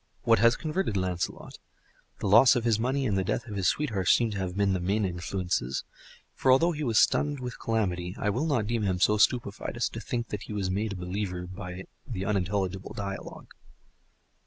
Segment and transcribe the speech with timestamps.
[0.23, 1.59] What has converted Lancelot?
[2.21, 4.73] The loss of his money and the death of his sweetheart seem to have been
[4.73, 5.83] the main influences.
[6.33, 9.89] For although he was stunned with calamity, I will not deem him so stupefied as
[9.89, 13.53] to think that he was made a believer by the unintelligible dialogue.